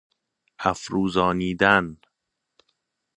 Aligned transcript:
افروزانیدن 0.69 1.97